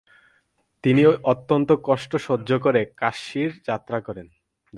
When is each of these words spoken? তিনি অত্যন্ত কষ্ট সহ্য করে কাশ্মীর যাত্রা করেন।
তিনি 0.83 1.01
অত্যন্ত 1.23 1.69
কষ্ট 1.83 2.11
সহ্য 2.17 2.49
করে 2.59 2.81
কাশ্মীর 2.97 3.51
যাত্রা 3.67 3.99
করেন। 4.01 4.27